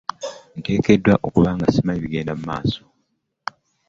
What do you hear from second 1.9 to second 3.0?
bigenda mu maaso.